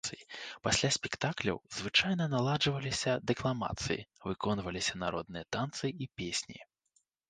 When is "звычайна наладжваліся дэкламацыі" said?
1.77-4.07